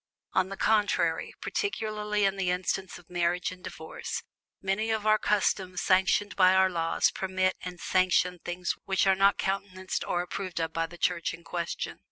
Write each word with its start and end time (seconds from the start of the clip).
On 0.33 0.49
the 0.49 0.57
contrary, 0.57 1.35
particularly 1.41 2.25
in 2.25 2.35
the 2.35 2.49
instance 2.49 2.97
of 2.97 3.07
Marriage 3.07 3.51
and 3.51 3.63
Divorce, 3.63 4.23
many 4.59 4.89
of 4.89 5.05
our 5.05 5.19
customs 5.19 5.81
sanctioned 5.83 6.35
by 6.35 6.55
our 6.55 6.71
laws 6.71 7.11
permit 7.11 7.55
and 7.61 7.79
sanction 7.79 8.39
things 8.43 8.71
which 8.85 9.05
are 9.05 9.13
not 9.13 9.37
countenanced 9.37 10.03
or 10.03 10.23
approved 10.23 10.59
of 10.59 10.73
by 10.73 10.87
the 10.87 10.97
Church 10.97 11.35
in 11.35 11.43
question. 11.43 11.99